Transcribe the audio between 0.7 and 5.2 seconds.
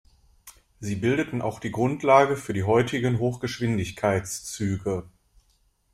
Sie bildeten auch die Grundlage für die heutigen Hochgeschwindigkeitszüge.